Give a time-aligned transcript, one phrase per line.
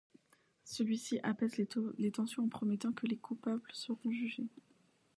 [0.63, 1.57] Celui-ci apaise
[1.99, 4.47] les tensions en promettant que les coupables seront jugés.